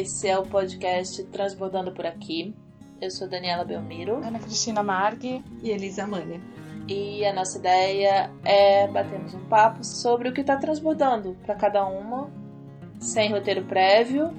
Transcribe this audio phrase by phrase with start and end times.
[0.00, 2.54] Esse é o podcast Transbordando por Aqui.
[3.00, 4.18] Eu sou Daniela Belmiro.
[4.24, 6.40] Ana Cristina Margui e Elisa Mania.
[6.86, 11.84] E a nossa ideia é batermos um papo sobre o que está transbordando para cada
[11.84, 12.30] uma,
[13.00, 14.30] sem roteiro prévio,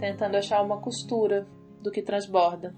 [0.00, 1.46] tentando achar uma costura
[1.82, 2.74] do que transborda.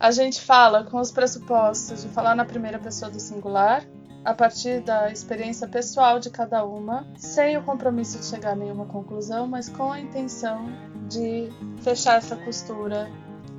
[0.00, 3.84] A gente fala com os pressupostos de falar na primeira pessoa do singular,
[4.24, 8.86] a partir da experiência pessoal de cada uma, sem o compromisso de chegar a nenhuma
[8.86, 10.66] conclusão, mas com a intenção
[11.08, 11.48] de
[11.82, 13.10] fechar essa costura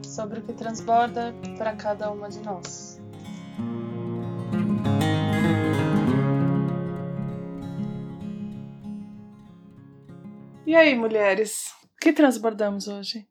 [0.06, 3.02] sobre o que transborda para cada uma de nós.
[10.66, 13.28] E aí, mulheres, o que transbordamos hoje?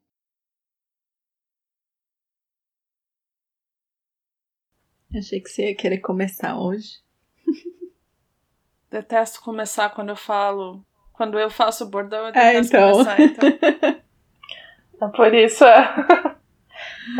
[5.15, 7.03] Achei que você ia querer começar hoje.
[8.89, 10.83] Detesto começar quando eu falo.
[11.13, 12.91] Quando eu faço bordão, eu é, detesto é, então.
[12.91, 13.49] começar, então.
[15.07, 15.65] é por isso.
[15.65, 15.95] É.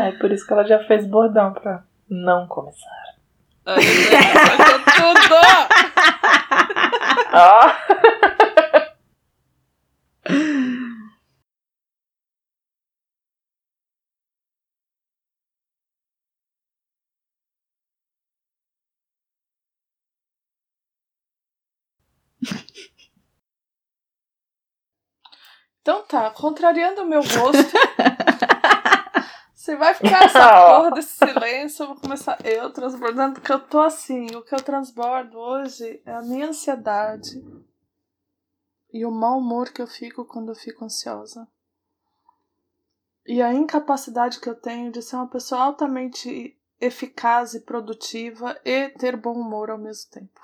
[0.00, 2.88] é por isso que ela já fez bordão pra não começar.
[3.66, 3.80] Ai,
[4.96, 5.34] tudo!
[7.32, 8.33] Ó!
[25.84, 27.52] Então tá, contrariando o meu gosto.
[29.54, 33.80] Você vai ficar essa porra desse silêncio, eu vou começar eu transbordando, porque eu tô
[33.80, 37.38] assim, o que eu transbordo hoje é a minha ansiedade
[38.94, 41.46] e o mau humor que eu fico quando eu fico ansiosa.
[43.26, 48.88] E a incapacidade que eu tenho de ser uma pessoa altamente eficaz e produtiva e
[48.88, 50.40] ter bom humor ao mesmo tempo.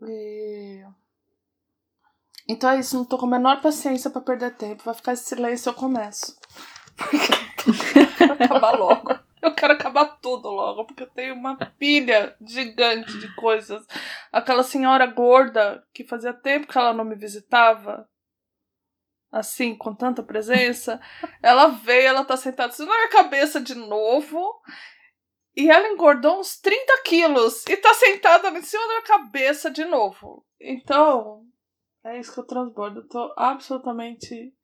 [0.00, 0.82] E
[2.48, 4.84] então é isso, não tô com a menor paciência para perder tempo.
[4.84, 6.38] Vai ficar esse silêncio, eu começo.
[7.66, 9.18] eu quero acabar logo.
[9.42, 13.84] Eu quero acabar tudo logo, porque eu tenho uma pilha gigante de coisas.
[14.32, 18.08] Aquela senhora gorda que fazia tempo que ela não me visitava,
[19.30, 21.00] assim, com tanta presença,
[21.42, 24.60] ela veio, ela tá sentada assim na minha cabeça de novo.
[25.54, 29.84] E ela engordou uns 30 quilos e tá sentada em cima da minha cabeça de
[29.84, 30.44] novo.
[30.60, 31.45] Então,
[32.06, 33.00] é isso que eu transbordo.
[33.00, 34.54] Eu tô absolutamente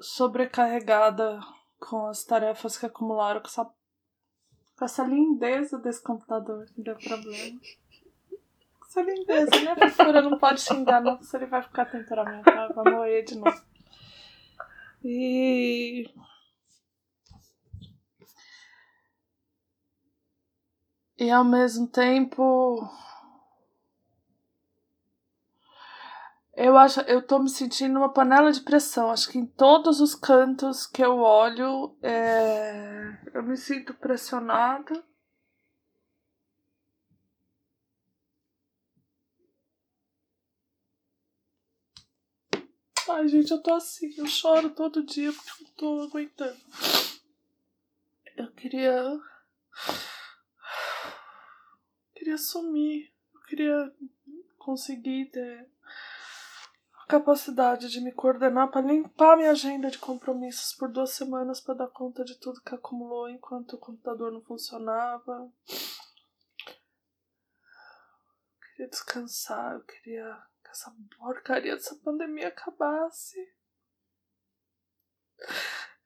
[0.00, 1.40] sobrecarregada
[1.78, 7.60] com as tarefas que acumularam com essa, com essa lindeza desse computador que deu problema.
[8.86, 13.22] Essa lindeza, minha fofura não pode xingar, não, se ele vai ficar temperamental, vai morrer
[13.22, 13.62] de novo.
[15.04, 16.08] E.
[21.18, 22.88] E ao mesmo tempo
[26.60, 29.12] Eu acho, eu tô me sentindo uma panela de pressão.
[29.12, 35.04] Acho que em todos os cantos que eu olho, é, eu me sinto pressionada.
[43.08, 46.58] Ai, gente, eu tô assim, eu choro todo dia porque eu tô aguentando.
[48.36, 48.90] Eu queria.
[48.90, 49.20] Eu
[52.16, 53.14] queria sumir.
[53.32, 53.94] Eu queria
[54.58, 55.70] conseguir ter
[57.08, 61.88] capacidade de me coordenar para limpar minha agenda de compromissos por duas semanas para dar
[61.88, 65.50] conta de tudo que acumulou enquanto o computador não funcionava.
[68.52, 73.38] Eu queria descansar, eu queria que essa porcaria dessa pandemia acabasse.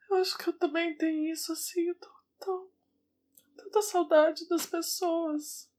[0.08, 2.70] Eu acho que eu também tenho isso assim, eu tô tão.
[3.56, 5.71] tanta saudade das pessoas.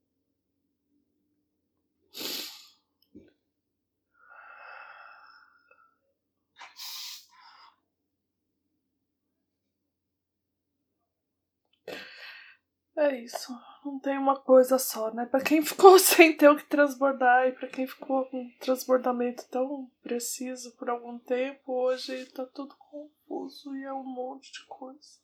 [12.96, 13.52] É isso.
[13.84, 15.26] Não tem uma coisa só, né?
[15.26, 19.46] Pra quem ficou sem ter o que transbordar e pra quem ficou com um transbordamento
[19.48, 25.20] tão preciso por algum tempo, hoje tá tudo confuso e é um monte de coisa.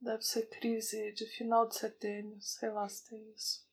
[0.00, 3.66] Deve ser crise de final de setênio, sei lá se tem isso.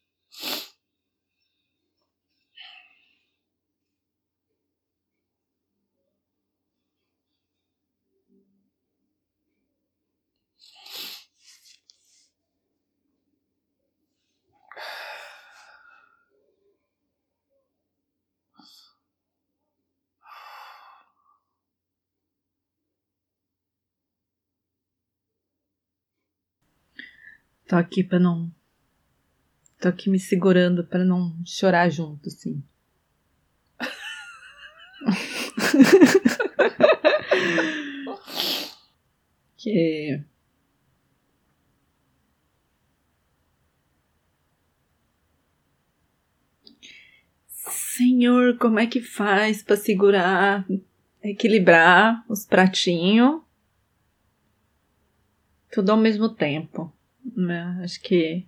[27.68, 28.52] Tô aqui pra não
[29.80, 32.64] Tô aqui me segurando para não chorar junto, assim.
[39.58, 40.24] que
[47.48, 50.66] Senhor, como é que faz para segurar,
[51.24, 53.42] equilibrar os pratinhos?
[55.72, 56.95] Tudo ao mesmo tempo.
[57.34, 57.80] Né?
[57.82, 58.46] Acho que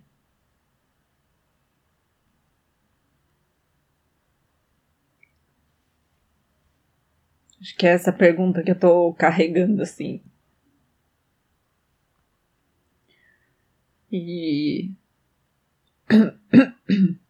[7.60, 10.22] Acho que é essa pergunta que eu tô carregando assim.
[14.12, 14.92] E.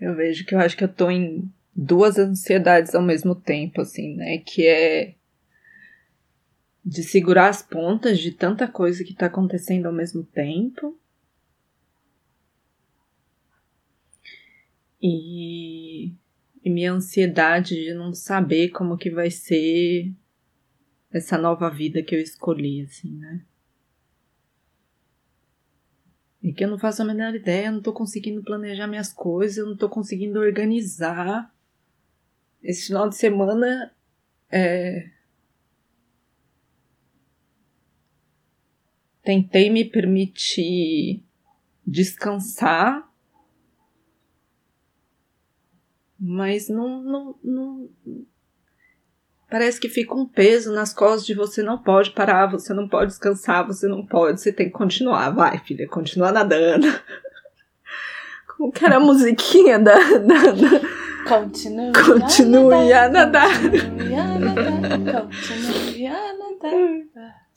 [0.00, 4.14] Eu vejo que eu acho que eu tô em duas ansiedades ao mesmo tempo, assim,
[4.14, 4.38] né?
[4.38, 5.14] Que é
[6.88, 10.98] de segurar as pontas de tanta coisa que tá acontecendo ao mesmo tempo.
[15.00, 16.14] E,
[16.64, 20.14] e minha ansiedade de não saber como que vai ser
[21.10, 23.44] essa nova vida que eu escolhi, assim, né?
[26.42, 29.58] E que eu não faço a menor ideia, eu não tô conseguindo planejar minhas coisas,
[29.58, 31.54] eu não tô conseguindo organizar.
[32.62, 33.94] Esse final de semana
[34.50, 35.17] é.
[39.28, 41.22] Tentei me permitir
[41.86, 43.06] descansar,
[46.18, 47.90] mas não, não, não,
[49.50, 53.10] Parece que fica um peso nas costas de você não pode parar, você não pode
[53.10, 55.28] descansar, você não pode, você tem que continuar.
[55.28, 56.86] Vai, filha, continua nadando.
[58.56, 59.94] Como que era a musiquinha da.
[60.20, 60.80] da, da...
[61.28, 63.60] Continue, Continue a nadar.
[63.60, 65.28] Continue a nadar.
[65.28, 67.42] Continue a nadar.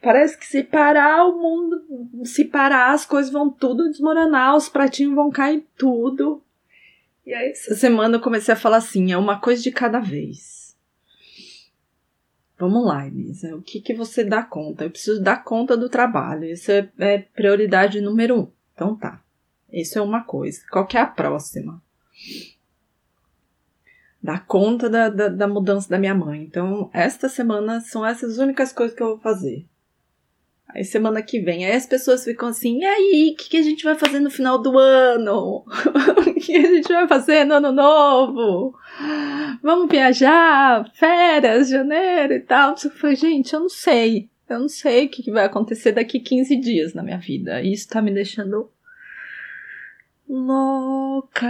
[0.00, 5.14] Parece que se parar o mundo, se parar as coisas vão tudo desmoronar, os pratinhos
[5.14, 6.42] vão cair tudo.
[7.26, 10.76] E aí essa semana eu comecei a falar assim, é uma coisa de cada vez.
[12.58, 13.54] Vamos lá, Elisa.
[13.54, 14.84] O que, que você dá conta?
[14.84, 16.44] Eu preciso dar conta do trabalho.
[16.44, 18.48] Isso é, é prioridade número um.
[18.74, 19.22] Então tá.
[19.72, 20.60] Isso é uma coisa.
[20.70, 21.82] Qual que é a próxima?
[24.22, 26.42] Dar conta da, da, da mudança da minha mãe.
[26.42, 29.64] Então, esta semana são essas únicas coisas que eu vou fazer.
[30.74, 33.62] Aí semana que vem, aí as pessoas ficam assim, e aí, o que, que a
[33.62, 35.64] gente vai fazer no final do ano?
[36.18, 38.74] O que a gente vai fazer no ano novo?
[39.62, 42.74] Vamos viajar, férias, janeiro e tal.
[42.82, 44.30] Eu falei, gente, eu não sei.
[44.48, 47.60] Eu não sei o que, que vai acontecer daqui 15 dias na minha vida.
[47.62, 48.70] Isso tá me deixando
[50.26, 51.48] louca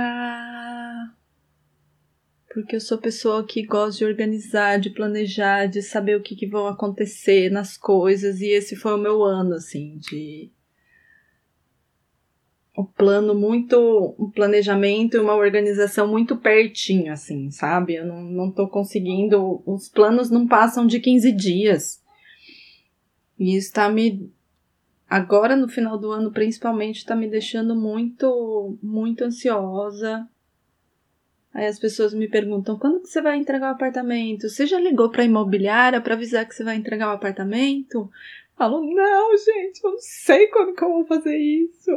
[2.61, 6.47] porque eu sou pessoa que gosta de organizar, de planejar, de saber o que, que
[6.47, 10.51] vão acontecer nas coisas, e esse foi o meu ano, assim, de.
[12.77, 14.17] Um plano muito.
[14.19, 17.95] Um planejamento e uma organização muito pertinho, assim, sabe?
[17.95, 19.63] Eu não, não tô conseguindo.
[19.65, 22.03] Os planos não passam de 15 dias.
[23.39, 24.33] E isso tá me.
[25.09, 30.29] Agora, no final do ano, principalmente, tá me deixando muito, muito ansiosa
[31.59, 34.49] Aí as pessoas me perguntam: quando que você vai entregar o apartamento?
[34.49, 38.09] Você já ligou para a imobiliária para avisar que você vai entregar o apartamento?
[38.57, 41.91] Falo: não, gente, eu não sei quando que eu vou fazer isso.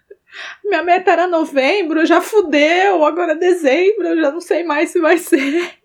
[0.64, 4.98] Minha meta era novembro, já fudeu, agora é dezembro, eu já não sei mais se
[4.98, 5.78] vai ser.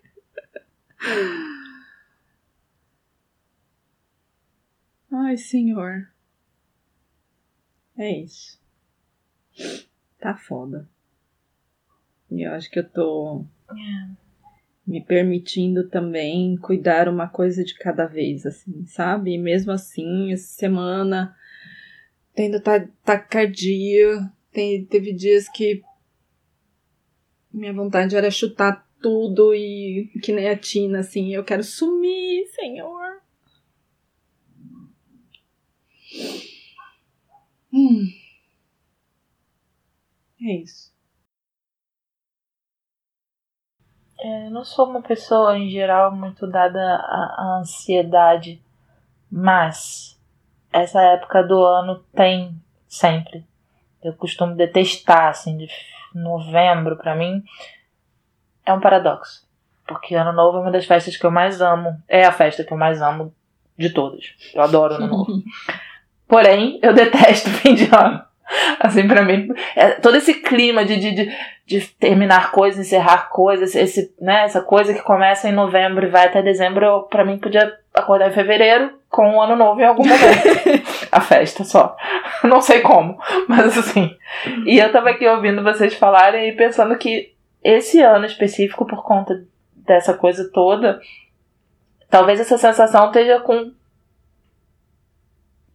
[5.12, 6.08] Ai, senhor.
[7.98, 8.58] É isso.
[10.18, 10.88] Tá foda.
[12.30, 14.10] E eu acho que eu tô É.
[14.86, 19.32] me permitindo também cuidar uma coisa de cada vez, assim, sabe?
[19.34, 21.36] E mesmo assim, essa semana,
[22.34, 25.82] tendo ta- taquicardia, tem, teve dias que
[27.52, 33.20] minha vontade era chutar tudo e que nem a Tina, assim, eu quero sumir, Senhor.
[37.72, 38.06] Hum.
[40.42, 40.92] É isso.
[44.22, 48.62] Eu não sou uma pessoa, em geral, muito dada à, à ansiedade,
[49.30, 50.18] mas
[50.72, 52.54] essa época do ano tem
[52.86, 53.44] sempre.
[54.02, 55.68] Eu costumo detestar, assim, de
[56.14, 57.42] novembro, pra mim,
[58.64, 59.48] é um paradoxo.
[59.86, 62.00] Porque Ano Novo é uma das festas que eu mais amo.
[62.08, 63.34] É a festa que eu mais amo
[63.76, 64.34] de todas.
[64.54, 65.42] Eu adoro Ano Novo.
[66.28, 68.22] Porém, eu detesto fim de ano.
[68.80, 73.74] Assim, pra mim, é todo esse clima de, de, de, de terminar coisas, encerrar coisas,
[73.74, 77.72] esse, né, essa coisa que começa em novembro e vai até dezembro, pra mim podia
[77.94, 80.28] acordar em fevereiro com o ano novo em algum momento.
[81.10, 81.96] a festa só.
[82.44, 84.16] Não sei como, mas assim.
[84.64, 89.44] E eu tava aqui ouvindo vocês falarem e pensando que esse ano específico, por conta
[89.74, 91.00] dessa coisa toda,
[92.08, 93.72] talvez essa sensação esteja com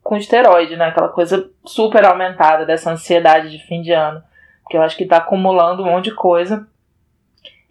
[0.05, 0.85] com esteroide, né?
[0.85, 4.21] Aquela coisa super aumentada dessa ansiedade de fim de ano.
[4.61, 6.67] Porque eu acho que tá acumulando um monte de coisa.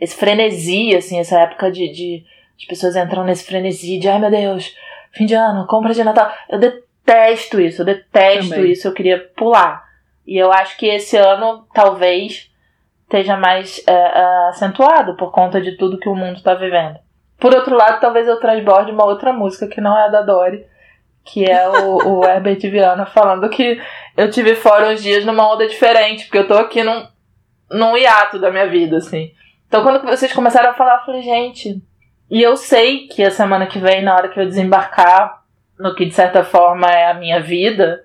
[0.01, 2.25] Esse frenesi, assim, essa época de, de,
[2.57, 4.75] de pessoas entrando nesse frenesi de ai meu Deus,
[5.13, 6.29] fim de ano, compra de Natal.
[6.49, 8.73] Eu detesto isso, eu detesto Também.
[8.73, 9.85] isso, eu queria pular.
[10.27, 12.51] E eu acho que esse ano talvez
[13.05, 16.99] esteja mais é, é, acentuado por conta de tudo que o mundo está vivendo.
[17.39, 20.67] Por outro lado, talvez eu transborde uma outra música que não é a da Dory,
[21.25, 23.81] que é o, o Herbert Viana falando que
[24.17, 27.07] eu tive fora uns dias numa onda diferente, porque eu tô aqui num,
[27.71, 29.33] num hiato da minha vida, assim.
[29.67, 31.83] Então quando vocês começaram a falar, eu falei, gente,
[32.31, 35.43] e eu sei que a semana que vem, na hora que eu desembarcar
[35.79, 38.05] no que de certa forma é a minha vida,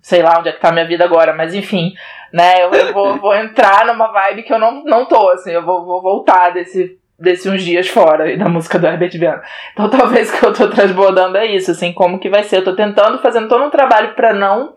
[0.00, 1.94] sei lá onde é que tá a minha vida agora, mas enfim,
[2.32, 5.64] né, eu, eu vou, vou, entrar numa vibe que eu não, não tô, assim, eu
[5.64, 9.42] vou, vou voltar desse, desse uns dias fora da música do Herbert Viana.
[9.72, 12.58] Então talvez o que eu tô transbordando é isso, assim, como que vai ser.
[12.58, 14.74] Eu tô tentando, fazendo todo um trabalho para não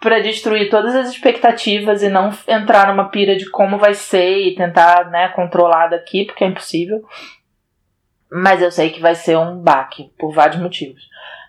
[0.00, 4.54] para destruir todas as expectativas e não entrar numa pira de como vai ser e
[4.54, 7.02] tentar, né, controlar daqui, porque é impossível.
[8.30, 11.02] Mas eu sei que vai ser um baque, por vários motivos,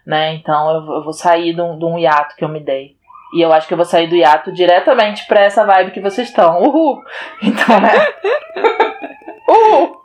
[0.03, 0.33] né?
[0.33, 2.97] Então eu, vou sair de um, de um hiato que eu me dei.
[3.35, 6.29] E eu acho que eu vou sair do hiato diretamente pra essa vibe que vocês
[6.29, 6.59] estão.
[6.63, 7.03] Uhul!
[7.43, 7.91] Então, né?
[9.49, 10.01] Uhul!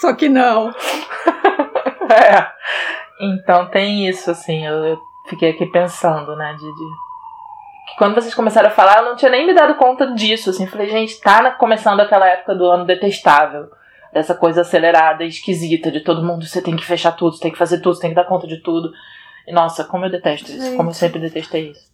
[0.00, 0.70] Só que não.
[2.10, 2.52] é.
[3.20, 7.12] Então tem isso, assim, eu, fiquei aqui pensando, né, de, de
[7.86, 10.66] que quando vocês começaram a falar, eu não tinha nem me dado conta disso, assim.
[10.66, 13.68] Falei, gente, tá começando aquela época do ano detestável.
[14.12, 17.58] Dessa coisa acelerada, esquisita, de todo mundo, você tem que fechar tudo, você tem que
[17.58, 18.92] fazer tudo, você tem que dar conta de tudo.
[19.46, 20.60] E nossa, como eu detesto gente.
[20.60, 21.90] isso, como eu sempre detestei isso.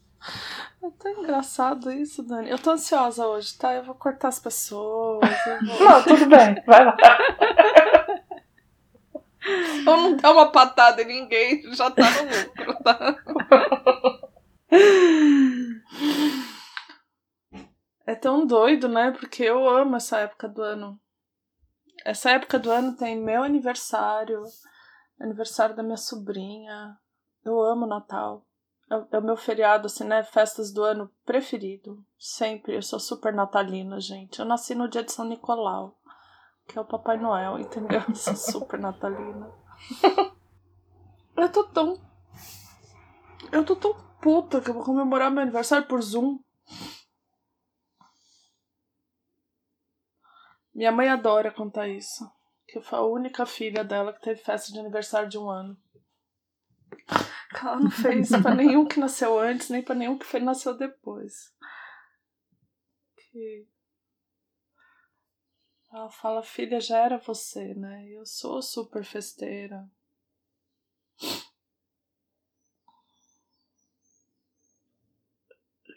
[0.88, 2.48] É tão engraçado isso, Dani.
[2.48, 3.74] Eu tô ansiosa hoje, tá?
[3.74, 5.20] Eu vou cortar as pessoas.
[5.66, 5.80] Vou...
[5.84, 6.96] não, tudo bem, vai lá.
[9.86, 13.16] Ou não dá uma patada em ninguém, já tá no lucro, tá?
[18.06, 19.10] É tão doido, né?
[19.10, 20.98] Porque eu amo essa época do ano.
[22.04, 24.42] Essa época do ano tem meu aniversário,
[25.20, 26.96] aniversário da minha sobrinha.
[27.44, 28.47] Eu amo Natal.
[28.90, 30.22] É, é o meu feriado, assim, né?
[30.22, 32.04] Festas do ano preferido.
[32.18, 32.76] Sempre.
[32.76, 34.38] Eu sou super natalina, gente.
[34.38, 35.98] Eu nasci no dia de São Nicolau,
[36.66, 38.02] que é o Papai Noel, entendeu?
[38.08, 39.52] Eu sou super natalina.
[41.36, 42.00] Eu tô tão.
[43.52, 46.40] Eu tô tão puta que eu vou comemorar meu aniversário por Zoom.
[50.74, 52.28] Minha mãe adora contar isso.
[52.66, 55.76] Que eu fui a única filha dela que teve festa de aniversário de um ano.
[57.54, 61.52] Ela não fez pra nenhum que nasceu antes, nem pra nenhum que nasceu depois.
[63.16, 63.66] Que.
[65.90, 68.06] Ela fala, filha, já era você, né?
[68.10, 69.88] Eu sou super festeira.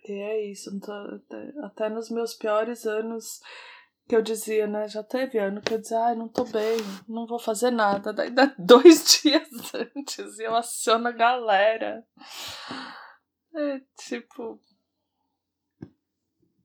[0.08, 0.70] E é isso.
[0.70, 3.42] Até, até nos meus piores anos
[4.08, 4.88] que eu dizia, né?
[4.88, 6.78] Já teve ano que eu dizia, ai, não tô bem,
[7.08, 8.12] não vou fazer nada.
[8.12, 9.48] Daí dá dois dias
[9.96, 12.06] antes eu aciono a galera.
[13.56, 14.60] É tipo.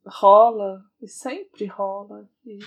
[0.09, 2.61] Rola, e sempre rola, e,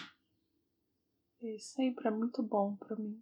[1.41, 3.21] e sempre é muito bom para mim.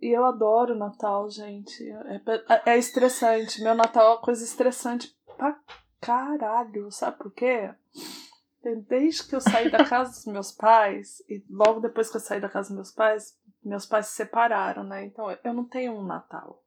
[0.00, 1.88] E eu adoro Natal, gente.
[1.90, 2.16] É,
[2.48, 3.62] é, é estressante.
[3.62, 5.60] Meu Natal é uma coisa estressante pra
[6.00, 6.90] caralho.
[6.90, 7.72] Sabe por quê?
[8.88, 12.40] Desde que eu saí da casa dos meus pais, e logo depois que eu saí
[12.40, 15.04] da casa dos meus pais, meus pais se separaram, né?
[15.04, 16.62] Então eu não tenho um Natal.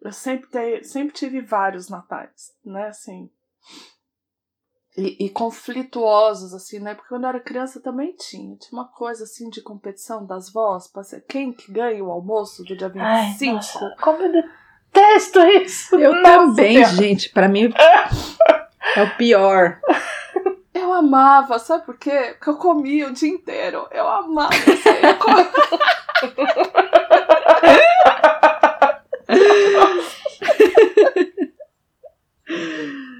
[0.00, 2.88] Eu sempre, te, sempre tive vários natais, né?
[2.88, 3.30] Assim,
[4.96, 6.94] e, e, conflituosos, assim, né?
[6.94, 8.56] Porque quando eu era criança também tinha.
[8.56, 10.90] Tinha uma coisa, assim, de competição das vós,
[11.28, 13.04] quem que ganha o almoço do dia 25.
[13.04, 14.42] Ai, nossa, como eu
[14.92, 15.96] detesto isso!
[15.96, 16.90] Eu nossa, também, Deus.
[16.90, 17.30] gente.
[17.30, 17.72] Pra mim
[18.96, 19.80] é o pior.
[20.72, 22.34] Eu amava, sabe por quê?
[22.38, 23.86] Porque eu comia o dia inteiro.
[23.90, 24.50] Eu amava.
[25.02, 25.50] Eu comia...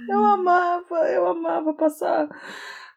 [0.09, 2.29] Eu amava, eu amava passar.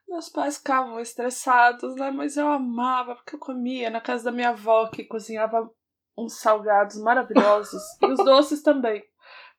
[0.07, 2.11] Meus pais ficavam estressados, né?
[2.11, 5.69] Mas eu amava, porque eu comia na casa da minha avó, que cozinhava
[6.17, 7.81] uns salgados maravilhosos.
[8.01, 9.03] e os doces também.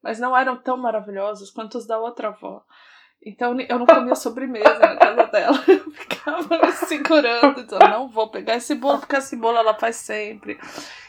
[0.03, 2.63] Mas não eram tão maravilhosos quanto os da outra avó.
[3.25, 5.65] Então eu não comia sobremesa na casa dela.
[5.67, 9.97] Eu ficava me segurando, dizendo, não vou pegar esse bolo, porque esse bolo ela faz
[9.97, 10.59] sempre.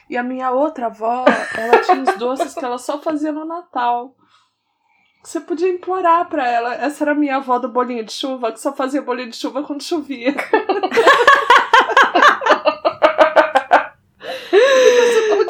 [0.10, 1.25] E a minha outra avó,
[1.58, 4.16] ela tinha os doces que ela só fazia no Natal.
[5.24, 6.75] Você podia implorar pra ela.
[6.75, 9.64] Essa era a minha avó do bolinho de chuva, que só fazia bolinho de chuva
[9.64, 10.36] quando chovia.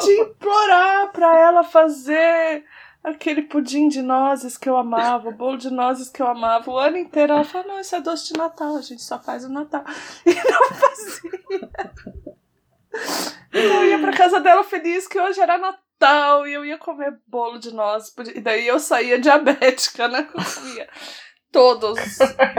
[0.06, 2.64] Podia implorar pra ela fazer
[3.02, 6.70] aquele pudim de nozes que eu amava, o bolo de nozes que eu amava.
[6.70, 9.44] O ano inteiro ela falou: não, isso é doce de Natal, a gente só faz
[9.44, 9.84] o Natal.
[10.26, 11.70] E não fazia.
[13.48, 17.18] Então eu ia pra casa dela feliz que hoje era Natal e eu ia comer
[17.26, 18.12] bolo de nozes.
[18.34, 20.28] E daí eu saía diabética, né?
[20.34, 20.88] Eu comia
[21.52, 21.98] todos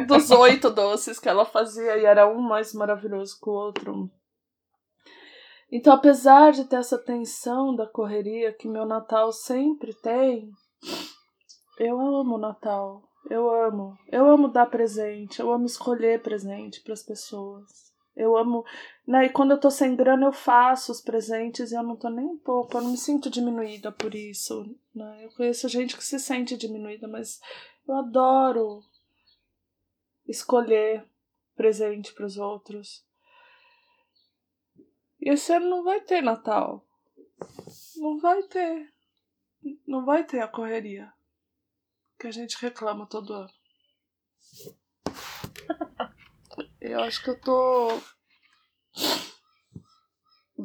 [0.08, 4.10] dos oito doces que ela fazia e era um mais maravilhoso que o outro.
[5.72, 10.50] Então, apesar de ter essa tensão da correria que meu Natal sempre tem,
[11.78, 13.04] eu amo o Natal.
[13.30, 13.98] Eu amo.
[14.08, 15.40] Eu amo dar presente.
[15.40, 17.94] Eu amo escolher presente para as pessoas.
[18.16, 18.66] Eu amo.
[19.06, 19.26] Né?
[19.26, 22.26] E quando eu tô sem grana, eu faço os presentes e eu não tô nem
[22.26, 22.78] um pouco.
[22.78, 24.66] Eu não me sinto diminuída por isso.
[24.96, 25.26] Né?
[25.26, 27.40] Eu conheço gente que se sente diminuída, mas
[27.88, 28.82] eu adoro
[30.26, 31.06] escolher
[31.56, 33.06] presente para os outros.
[35.28, 36.88] E esse ano não vai ter Natal.
[37.98, 38.94] Não vai ter.
[39.86, 41.12] Não vai ter a correria
[42.18, 43.50] que a gente reclama todo ano.
[46.80, 48.00] Eu acho que eu tô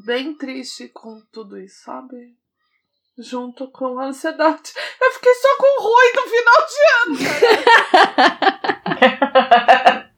[0.04, 2.38] bem triste com tudo isso, sabe?
[3.18, 4.72] Junto com a ansiedade.
[5.00, 7.18] Eu fiquei só com ruim no final de ano,
[9.00, 10.14] cara.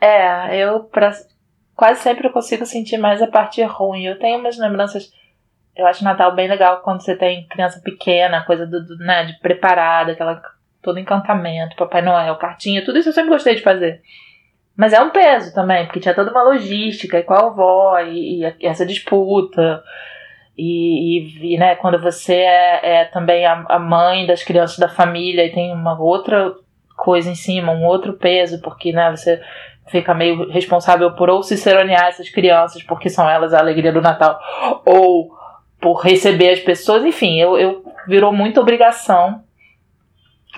[0.02, 1.12] é, eu pra,
[1.74, 4.04] quase sempre eu consigo sentir mais a parte ruim.
[4.04, 5.12] Eu tenho umas lembranças.
[5.74, 9.38] Eu acho Natal bem legal quando você tem criança pequena, coisa do, do né, de
[9.38, 10.42] preparada, aquela
[10.82, 14.02] todo encantamento, Papai Noel, cartinha, tudo isso eu sempre gostei de fazer.
[14.76, 18.66] Mas é um peso também, porque tinha toda uma logística, e qual avó, e, e
[18.66, 19.82] essa disputa.
[20.56, 24.88] E, e, e, né, quando você é, é também a, a, mãe das crianças da
[24.88, 26.54] família e tem uma outra
[26.96, 29.40] coisa em cima, um outro peso, porque né, você
[29.88, 34.40] fica meio responsável por ou ciceronear essas crianças, porque são elas a alegria do Natal,
[34.84, 35.30] ou
[35.80, 39.42] por receber as pessoas, enfim, eu, eu virou muita obrigação.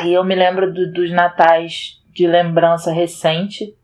[0.04, 3.74] E eu me lembro do, dos natais de lembrança recente,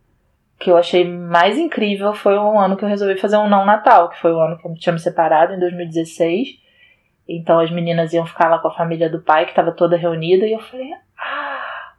[0.59, 4.11] que eu achei mais incrível foi um ano que eu resolvi fazer um não Natal,
[4.11, 6.49] que foi o ano que eu tinha me separado, em 2016.
[7.27, 10.45] Então as meninas iam ficar lá com a família do pai, que estava toda reunida,
[10.47, 11.93] e eu falei, ah,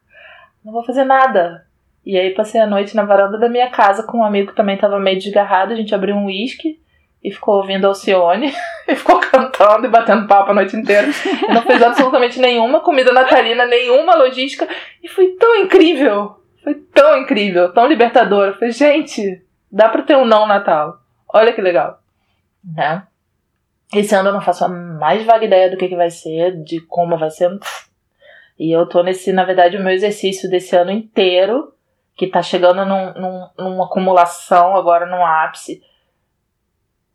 [0.63, 1.65] não vou fazer nada.
[2.05, 4.75] E aí passei a noite na varanda da minha casa com um amigo que também
[4.75, 5.73] estava meio desgarrado.
[5.73, 6.79] A gente abriu um uísque
[7.23, 8.51] e ficou ouvindo Alcione
[8.87, 11.07] e ficou cantando e batendo papo a noite inteira.
[11.53, 14.67] Não fez absolutamente nenhuma comida natalina, nenhuma logística.
[15.03, 16.37] E foi tão incrível.
[16.63, 18.47] Foi tão incrível, tão libertador.
[18.47, 20.99] Eu falei, gente, dá pra ter um não Natal.
[21.31, 21.99] Olha que legal.
[22.63, 23.03] Né?
[23.93, 26.79] Esse ano eu não faço a mais vaga ideia do que, que vai ser, de
[26.81, 27.59] como vai ser.
[28.59, 31.73] E eu tô nesse, na verdade, o meu exercício desse ano inteiro
[32.21, 35.81] que está chegando num, num, numa acumulação agora no ápice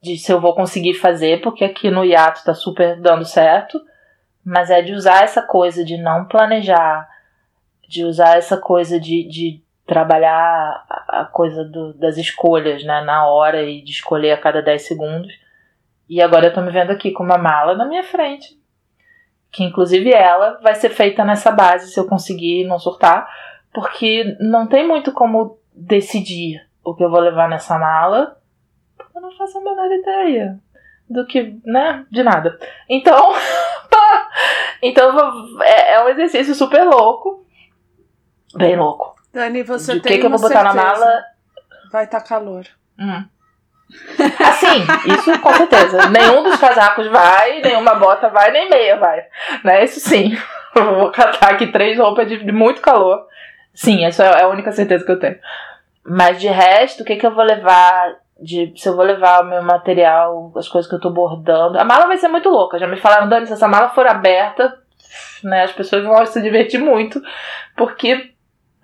[0.03, 3.81] de se eu vou conseguir fazer, porque aqui no hiato está super dando certo,
[4.45, 7.09] mas é de usar essa coisa de não planejar,
[7.89, 13.63] de usar essa coisa de, de trabalhar a coisa do, das escolhas né, na hora
[13.63, 15.33] e de escolher a cada 10 segundos.
[16.09, 18.61] E agora eu tô me vendo aqui com uma mala na minha frente.
[19.53, 23.29] Que inclusive ela vai ser feita nessa base se eu conseguir não surtar
[23.77, 28.41] porque não tem muito como decidir o que eu vou levar nessa mala,
[28.97, 30.59] porque eu não faço a menor ideia
[31.11, 32.59] do que, né, de nada.
[32.89, 33.35] Então,
[34.81, 37.47] então é, é, um exercício super louco,
[38.55, 39.15] bem louco.
[39.31, 40.75] Dani, você de tem que, que eu vou botar certeza.
[40.75, 41.25] na mala?
[41.93, 42.65] Vai estar tá calor.
[42.99, 43.25] Hum.
[44.41, 46.09] Assim, isso com certeza.
[46.09, 49.23] Nenhum dos casacos vai, nenhuma bota vai, nem meia vai.
[49.63, 49.85] Né?
[49.85, 50.35] Isso sim.
[50.75, 53.27] Eu vou catar aqui três roupas de, de muito calor.
[53.77, 55.39] Sim, essa é a única certeza que eu tenho.
[56.03, 58.17] Mas de resto, o que, que eu vou levar?
[58.41, 61.79] De, se eu vou levar o meu material, as coisas que eu tô bordando.
[61.79, 62.79] A mala vai ser muito louca.
[62.79, 64.79] Já me falaram, Dani, se essa mala for aberta,
[65.45, 67.21] né, as pessoas vão se divertir muito.
[67.77, 68.33] Porque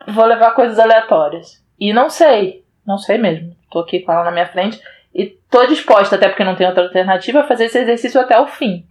[0.06, 1.64] vou levar coisas aleatórias.
[1.80, 2.62] E não sei.
[2.86, 3.56] Não sei mesmo.
[3.70, 4.78] Tô aqui com ela na minha frente.
[5.14, 8.46] E tô disposta, até porque não tem outra alternativa, a fazer esse exercício até o
[8.46, 8.86] fim.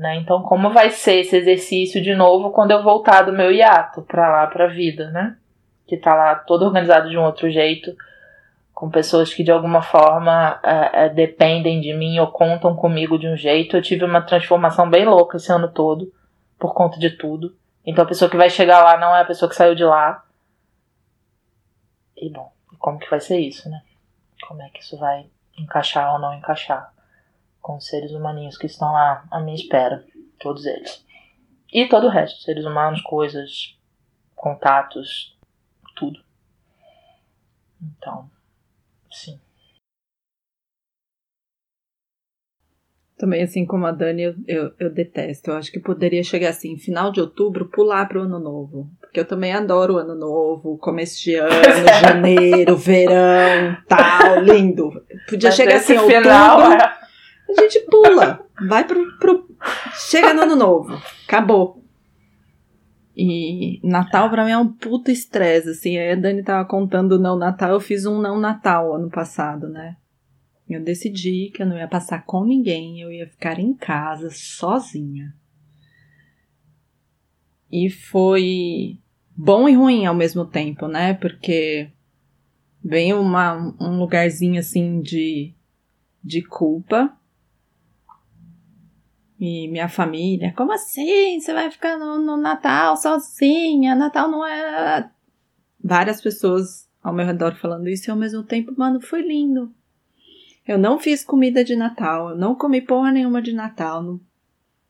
[0.00, 0.16] Né?
[0.16, 4.30] Então, como vai ser esse exercício de novo quando eu voltar do meu hiato para
[4.30, 5.36] lá, para a vida, né?
[5.86, 7.94] Que tá lá todo organizado de um outro jeito,
[8.72, 13.28] com pessoas que de alguma forma é, é, dependem de mim ou contam comigo de
[13.28, 13.76] um jeito.
[13.76, 16.10] Eu tive uma transformação bem louca esse ano todo,
[16.58, 17.54] por conta de tudo.
[17.84, 20.24] Então a pessoa que vai chegar lá não é a pessoa que saiu de lá.
[22.16, 23.82] E bom, como que vai ser isso, né?
[24.48, 25.26] Como é que isso vai
[25.58, 26.90] encaixar ou não encaixar
[27.70, 30.04] com os seres humaninhos que estão lá à minha espera,
[30.40, 31.04] todos eles.
[31.72, 33.78] E todo o resto, seres humanos, coisas,
[34.34, 35.38] contatos,
[35.94, 36.20] tudo.
[37.80, 38.28] Então,
[39.12, 39.38] sim.
[43.16, 45.50] Também, assim como a Dani, eu, eu, eu, detesto.
[45.50, 48.90] Eu acho que poderia chegar assim, final de outubro, pular para o ano novo.
[48.98, 51.50] Porque eu também adoro o ano novo, começo de ano,
[52.00, 54.90] janeiro, verão, tal, lindo.
[55.28, 56.99] Podia Mas chegar assim, outubro, final, é...
[57.58, 59.48] a gente pula, vai pro, pro.
[60.08, 61.84] Chega no ano novo, acabou.
[63.16, 65.98] E Natal pra mim é um puto estresse, assim.
[65.98, 69.68] Aí a Dani tava contando o não Natal, eu fiz um não Natal ano passado,
[69.68, 69.96] né?
[70.68, 75.34] Eu decidi que eu não ia passar com ninguém, eu ia ficar em casa sozinha.
[77.70, 78.98] E foi
[79.36, 81.14] bom e ruim ao mesmo tempo, né?
[81.14, 81.90] Porque
[82.82, 85.52] vem uma, um lugarzinho assim de,
[86.22, 87.16] de culpa.
[89.40, 91.40] E minha família, como assim?
[91.40, 93.94] Você vai ficar no, no Natal sozinha?
[93.94, 95.10] Natal não é.
[95.82, 99.72] Várias pessoas ao meu redor falando isso e ao mesmo tempo, mano, foi lindo.
[100.68, 104.02] Eu não fiz comida de Natal, eu não comi porra nenhuma de Natal.
[104.02, 104.20] Não...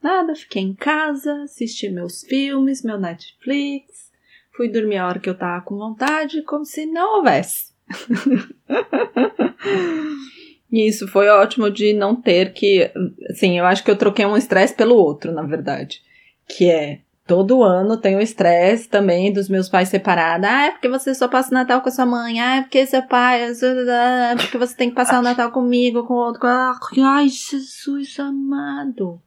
[0.02, 4.10] Nada, fiquei em casa, assisti meus filmes, meu Netflix,
[4.56, 7.70] fui dormir a hora que eu tava com vontade, como se não houvesse.
[10.72, 12.90] isso foi ótimo de não ter que.
[13.28, 16.00] Assim, eu acho que eu troquei um estresse pelo outro, na verdade.
[16.48, 20.48] Que é todo ano tem o estresse também dos meus pais separados.
[20.48, 22.40] Ah, é porque você só passa o Natal com a sua mãe.
[22.40, 23.42] Ah, é porque seu pai.
[23.42, 26.42] É porque você tem que passar o Natal comigo, com o outro.
[26.44, 29.20] Ai, Jesus amado.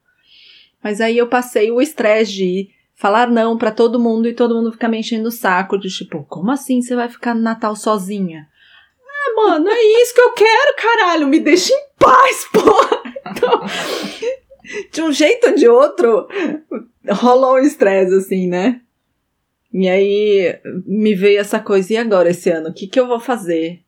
[0.84, 4.72] Mas aí eu passei o estresse de falar não para todo mundo e todo mundo
[4.72, 5.78] ficar me enchendo o saco.
[5.78, 8.48] De tipo, como assim você vai ficar no Natal sozinha?
[9.26, 11.28] Ah, mano, é isso que eu quero, caralho.
[11.28, 13.04] Me deixa em paz, porra.
[13.32, 13.62] Então,
[14.92, 16.28] de um jeito ou de outro,
[17.10, 18.82] rolou um estresse, assim, né?
[19.72, 22.70] E aí me veio essa coisa, e agora esse ano?
[22.70, 23.82] O que, que eu vou fazer?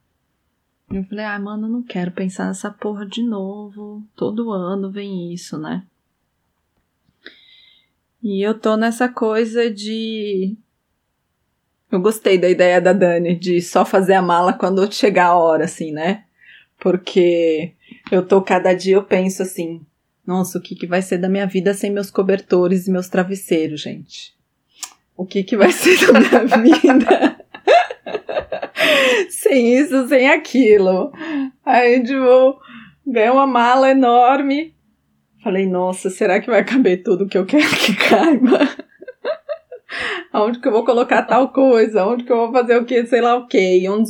[0.92, 4.04] Eu falei, ah, mano, não quero pensar nessa porra de novo.
[4.16, 5.84] Todo ano vem isso, né?
[8.24, 10.58] E eu tô nessa coisa de.
[11.96, 15.64] Eu gostei da ideia da Dani de só fazer a mala quando chegar a hora,
[15.64, 16.26] assim, né?
[16.78, 17.72] Porque
[18.12, 19.82] eu tô cada dia eu penso assim,
[20.28, 23.80] nossa, o que, que vai ser da minha vida sem meus cobertores e meus travesseiros,
[23.80, 24.36] gente?
[25.16, 27.38] O que, que vai ser da minha vida?
[29.32, 31.14] sem isso, sem aquilo.
[31.66, 32.60] Aí, tipo,
[33.08, 34.76] ganhei uma mala enorme.
[35.42, 38.68] Falei, nossa, será que vai caber tudo que eu quero que caiba?
[40.36, 42.06] Aonde que eu vou colocar tal coisa?
[42.06, 43.80] Onde que eu vou fazer o que, sei lá o que?
[43.80, 44.04] E, um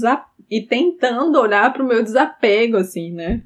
[0.50, 3.44] e tentando olhar pro meu desapego, assim, né?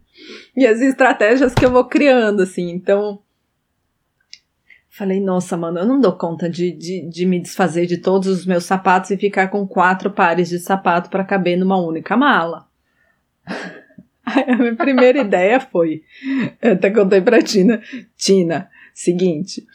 [0.56, 2.70] e as estratégias que eu vou criando, assim.
[2.70, 3.20] Então,
[4.90, 8.46] falei, nossa, mano, eu não dou conta de, de, de me desfazer de todos os
[8.46, 12.66] meus sapatos e ficar com quatro pares de sapato para caber numa única mala.
[14.24, 16.04] Aí a minha primeira ideia foi,
[16.62, 17.82] eu até contei pra Tina,
[18.16, 19.66] Tina, seguinte,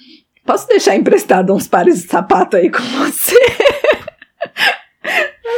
[0.45, 3.39] posso deixar emprestado uns pares de sapato aí com você?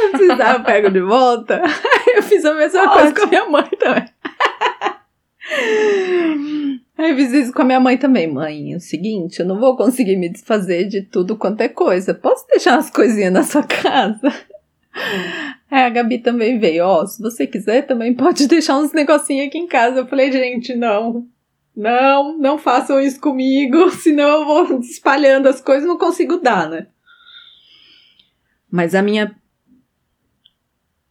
[0.07, 1.61] Se precisar, eu pego de volta.
[2.15, 2.93] Eu fiz a mesma Ótimo.
[2.93, 4.05] coisa com a minha mãe também.
[6.97, 8.27] Aí eu fiz isso com a minha mãe também.
[8.27, 12.15] Mãe, é o seguinte, eu não vou conseguir me desfazer de tudo quanto é coisa.
[12.15, 14.33] Posso deixar umas coisinhas na sua casa?
[15.69, 16.85] Aí a Gabi também veio.
[16.85, 19.99] Ó, oh, se você quiser, também pode deixar uns negocinhos aqui em casa.
[19.99, 21.27] Eu falei, gente, não.
[21.77, 26.87] Não, não façam isso comigo, senão eu vou espalhando as coisas não consigo dar, né?
[28.69, 29.39] Mas a minha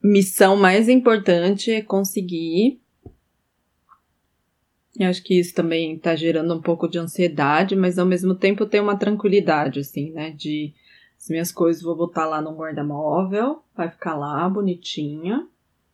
[0.03, 2.81] missão mais importante é conseguir
[4.99, 8.65] eu acho que isso também tá gerando um pouco de ansiedade, mas ao mesmo tempo
[8.65, 10.31] tem uma tranquilidade, assim, né?
[10.31, 10.73] De
[11.19, 15.47] as minhas coisas vou botar lá no guarda-móvel, vai ficar lá bonitinha,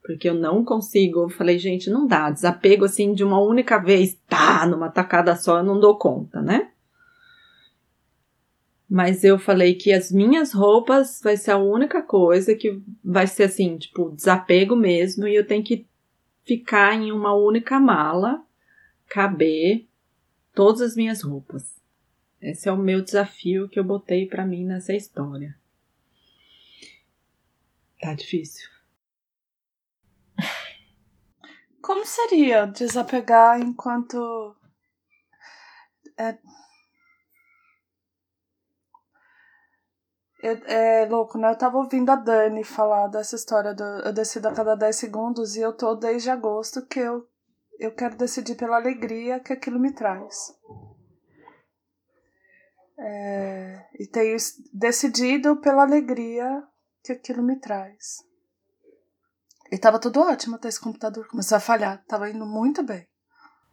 [0.02, 1.20] porque eu não consigo.
[1.20, 2.30] Eu falei, gente, não dá.
[2.30, 6.70] Desapego assim de uma única vez, tá, numa tacada só, eu não dou conta, né?
[8.88, 13.44] Mas eu falei que as minhas roupas vai ser a única coisa que vai ser
[13.44, 15.86] assim, tipo, desapego mesmo, e eu tenho que
[16.44, 18.44] ficar em uma única mala
[19.08, 19.86] caber
[20.54, 21.80] todas as minhas roupas.
[22.40, 25.56] Esse é o meu desafio que eu botei para mim nessa história.
[28.00, 28.68] Tá difícil.
[31.82, 34.56] Como seria desapegar enquanto.
[36.16, 36.38] É...
[40.44, 41.50] É, louco, né?
[41.50, 45.56] Eu tava ouvindo a Dani falar dessa história do eu decido a cada 10 segundos
[45.56, 47.28] e eu tô desde agosto que eu,
[47.78, 50.52] eu quero decidir pela alegria que aquilo me traz.
[52.98, 54.36] É, e tenho
[54.72, 56.62] decidido pela alegria
[57.04, 58.31] que aquilo me traz.
[59.72, 62.04] E tava tudo ótimo até esse computador começou a falhar.
[62.06, 63.08] Tava indo muito bem.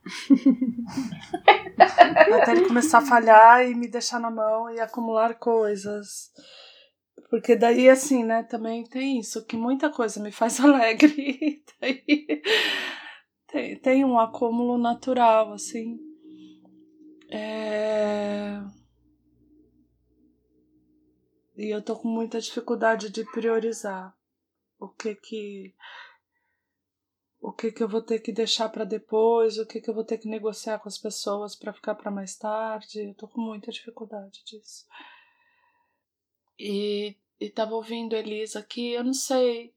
[1.78, 6.32] até ele começar a falhar e me deixar na mão e acumular coisas.
[7.30, 11.66] Porque daí, assim, né, também tem isso, que muita coisa me faz alegre.
[13.52, 16.00] tem, tem um acúmulo natural, assim.
[17.30, 18.62] É...
[21.58, 24.18] E eu tô com muita dificuldade de priorizar
[24.80, 25.76] o que que
[27.42, 30.04] o que que eu vou ter que deixar para depois, o que que eu vou
[30.04, 33.08] ter que negociar com as pessoas para ficar para mais tarde.
[33.08, 34.86] Eu tô com muita dificuldade disso.
[36.58, 39.74] E e tava ouvindo Elisa aqui, eu não sei.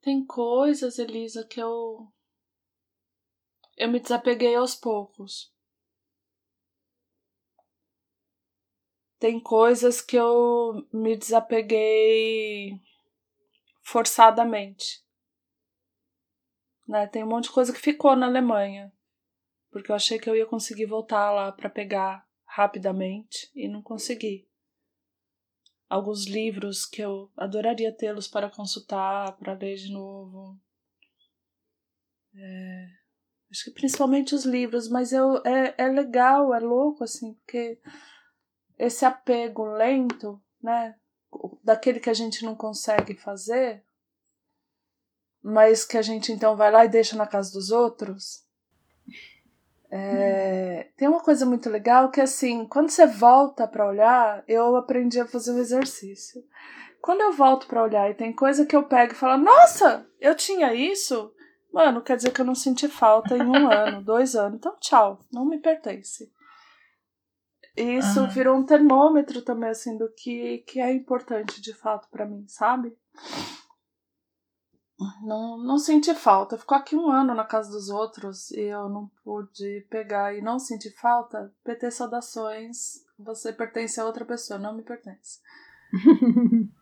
[0.00, 2.06] Tem coisas, Elisa, que eu
[3.76, 5.52] eu me desapeguei aos poucos.
[9.18, 12.80] Tem coisas que eu me desapeguei
[13.86, 15.04] forçadamente.
[16.88, 17.06] Né?
[17.06, 18.92] Tem um monte de coisa que ficou na Alemanha,
[19.70, 24.48] porque eu achei que eu ia conseguir voltar lá para pegar rapidamente e não consegui.
[25.88, 30.60] Alguns livros que eu adoraria tê-los para consultar, para ler de novo.
[32.34, 32.86] É,
[33.52, 37.80] acho que principalmente os livros, mas eu, é, é legal, é louco, assim, porque
[38.76, 40.98] esse apego lento, né?
[41.62, 43.82] Daquele que a gente não consegue fazer,
[45.42, 48.44] mas que a gente então vai lá e deixa na casa dos outros.
[49.90, 55.20] É, tem uma coisa muito legal que assim, quando você volta para olhar, eu aprendi
[55.20, 56.44] a fazer um exercício.
[57.00, 60.34] Quando eu volto para olhar e tem coisa que eu pego e falo, nossa, eu
[60.34, 61.32] tinha isso,
[61.72, 65.20] mano, quer dizer que eu não senti falta em um ano, dois anos, então tchau,
[65.32, 66.32] não me pertence.
[67.76, 68.28] E isso uhum.
[68.28, 72.96] virou um termômetro também, assim, do que, que é importante de fato para mim, sabe?
[75.22, 76.56] Não, não senti falta.
[76.56, 80.58] Ficou aqui um ano na casa dos outros e eu não pude pegar e não
[80.58, 81.52] senti falta.
[81.64, 83.04] PT saudações.
[83.18, 85.40] Você pertence a outra pessoa, não me pertence.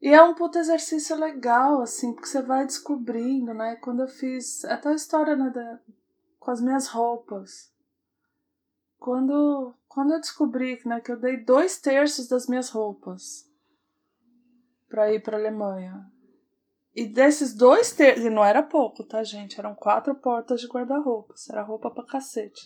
[0.00, 3.74] e é um puto exercício legal, assim, porque você vai descobrindo, né?
[3.76, 5.80] Quando eu fiz até a história né, da,
[6.38, 7.72] com as minhas roupas.
[8.98, 13.46] Quando quando eu descobri né, que eu dei dois terços das minhas roupas
[14.88, 16.10] para ir para Alemanha.
[16.94, 19.58] E desses dois terços, e não era pouco, tá, gente?
[19.58, 21.48] Eram quatro portas de guarda-roupas.
[21.50, 22.62] Era roupa pra cacete.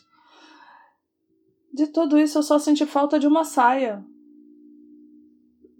[1.72, 4.04] De tudo isso, eu só senti falta de uma saia.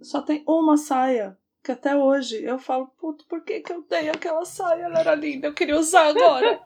[0.01, 1.37] Só tem uma saia.
[1.63, 4.83] Que até hoje eu falo, puto, por que, que eu dei aquela saia?
[4.83, 6.61] Ela era linda, eu queria usar agora.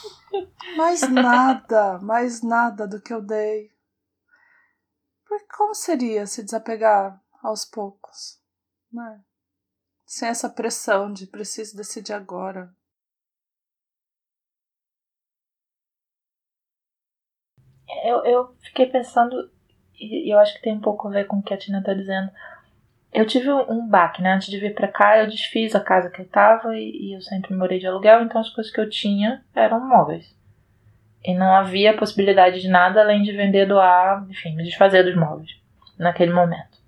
[0.76, 3.70] mais nada, mais nada do que eu dei.
[5.30, 8.40] Porque como seria se desapegar aos poucos,
[8.92, 9.20] né?
[10.04, 12.74] Sem essa pressão de preciso decidir agora.
[18.04, 19.48] Eu, eu fiquei pensando,
[19.94, 21.94] e eu acho que tem um pouco a ver com o que a Tina tá
[21.94, 22.32] dizendo.
[23.12, 24.32] Eu tive um baque, né?
[24.32, 27.20] Antes de vir pra cá, eu desfiz a casa que eu tava e, e eu
[27.22, 30.36] sempre morei de aluguel, então as coisas que eu tinha eram móveis.
[31.24, 35.50] E não havia possibilidade de nada além de vender, doar, enfim, me desfazer dos móveis
[35.98, 36.80] naquele momento.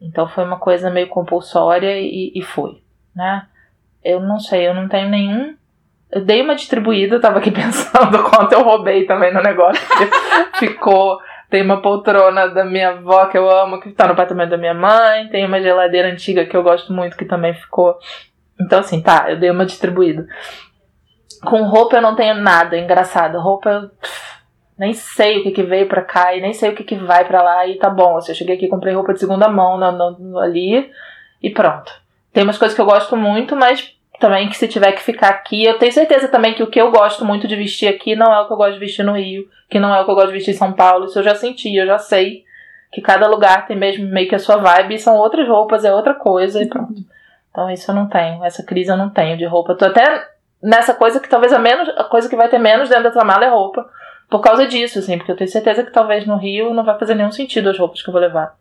[0.00, 2.80] Então foi uma coisa meio compulsória e, e foi,
[3.14, 3.46] né?
[4.04, 5.56] Eu não sei, eu não tenho nenhum.
[6.10, 9.82] Eu dei uma distribuída, eu tava aqui pensando quanto eu roubei também no negócio.
[10.58, 11.18] Ficou.
[11.50, 14.74] Tem uma poltrona da minha avó que eu amo, que tá no apartamento da minha
[14.74, 15.28] mãe.
[15.28, 17.98] Tem uma geladeira antiga que eu gosto muito, que também ficou.
[18.60, 20.26] Então, assim, tá, eu dei uma distribuída.
[21.44, 23.38] Com roupa eu não tenho nada engraçado.
[23.40, 24.38] Roupa eu pff,
[24.78, 27.24] nem sei o que, que veio pra cá e nem sei o que, que vai
[27.24, 28.16] pra lá e tá bom.
[28.16, 30.90] Assim, eu cheguei aqui comprei roupa de segunda mão na, na, ali
[31.42, 31.92] e pronto.
[32.32, 35.64] Tem umas coisas que eu gosto muito, mas também que se tiver que ficar aqui,
[35.64, 38.40] eu tenho certeza também que o que eu gosto muito de vestir aqui não é
[38.40, 40.28] o que eu gosto de vestir no Rio, que não é o que eu gosto
[40.28, 41.06] de vestir em São Paulo.
[41.06, 42.44] Isso eu já senti, eu já sei
[42.92, 45.92] que cada lugar tem mesmo meio que a sua vibe e são outras roupas, é
[45.92, 46.94] outra coisa e pronto.
[47.50, 49.74] Então isso eu não tenho, essa crise eu não tenho de roupa.
[49.74, 50.28] Tô até
[50.62, 53.24] nessa coisa que talvez a menos a coisa que vai ter menos dentro da tua
[53.24, 53.88] mala é roupa.
[54.30, 57.14] Por causa disso, assim, porque eu tenho certeza que talvez no Rio não vai fazer
[57.14, 58.54] nenhum sentido as roupas que eu vou levar.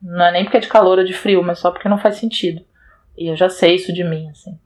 [0.00, 2.16] Não é nem porque é de calor ou de frio, mas só porque não faz
[2.16, 2.64] sentido.
[3.16, 4.56] E eu já sei isso de mim, assim.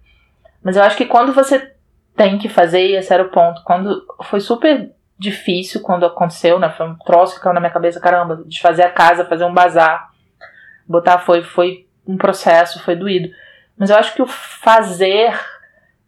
[0.63, 1.73] Mas eu acho que quando você
[2.15, 6.69] tem que fazer, e esse era o ponto, quando foi super difícil quando aconteceu, né?
[6.77, 10.11] Foi um troço que caiu na minha cabeça, caramba, desfazer a casa, fazer um bazar.
[10.87, 13.31] Botar foi, foi um processo, foi doído.
[13.77, 15.33] Mas eu acho que o fazer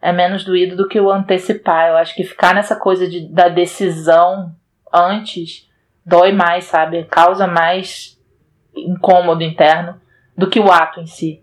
[0.05, 1.89] é menos doído do que o antecipar.
[1.89, 4.55] Eu acho que ficar nessa coisa de, da decisão
[4.93, 5.67] antes
[6.05, 7.05] dói mais, sabe?
[7.05, 8.21] Causa mais
[8.77, 9.99] incômodo interno
[10.37, 11.43] do que o ato em si.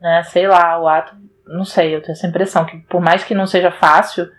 [0.00, 0.22] Né?
[0.22, 1.12] Sei lá, o ato,
[1.44, 4.30] não sei, eu tenho essa impressão que por mais que não seja fácil,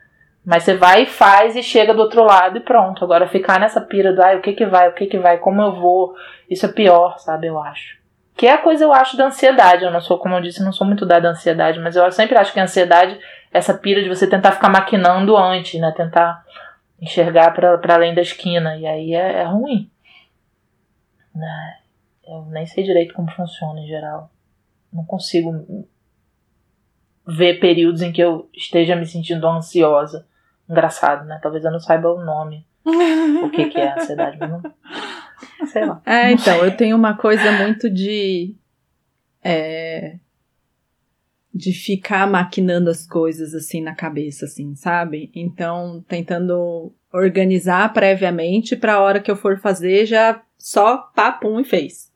[0.45, 3.03] mas você vai e faz e chega do outro lado e pronto.
[3.03, 5.61] Agora ficar nessa pira do, ai, o que que vai, o que que vai, como
[5.61, 6.15] eu vou,
[6.49, 7.47] isso é pior, sabe?
[7.47, 7.99] Eu acho.
[8.37, 9.83] Que é a coisa, eu acho, da ansiedade.
[9.83, 12.53] Eu não sou, como eu disse, não sou muito da ansiedade, mas eu sempre acho
[12.53, 13.19] que a ansiedade
[13.51, 15.91] essa pira de você tentar ficar maquinando antes, né?
[15.91, 16.45] Tentar
[17.01, 18.77] enxergar para além da esquina.
[18.77, 19.89] E aí é, é ruim.
[21.33, 21.77] Né?
[22.27, 24.31] Eu nem sei direito como funciona em geral.
[24.91, 25.87] Não consigo
[27.25, 30.27] ver períodos em que eu esteja me sentindo ansiosa.
[30.69, 31.39] Engraçado, né?
[31.41, 32.65] Talvez eu não saiba o nome.
[32.85, 34.61] o que, que é ansiedade, mas não.
[35.67, 36.01] Sei lá.
[36.05, 38.55] É, então, eu tenho uma coisa muito de.
[39.43, 40.17] É,
[41.53, 45.31] de ficar maquinando as coisas assim na cabeça, assim, sabe?
[45.33, 51.63] Então, tentando organizar previamente para a hora que eu for fazer já só papum e
[51.63, 52.09] fez.